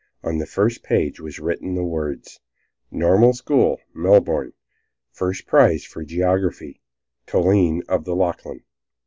On 0.23 0.39
the 0.39 0.47
first 0.47 0.81
page 0.81 1.19
was 1.19 1.39
written 1.39 1.75
the 1.75 1.83
words: 1.83 2.39
"Normal 2.89 3.33
School, 3.33 3.79
Melbourne. 3.93 4.53
First 5.11 5.45
Prize 5.45 5.85
for 5.85 6.03
Geography. 6.03 6.81
Toline 7.27 7.83
of 7.87 8.05
the 8.05 8.15
Lachlan." 8.15 8.63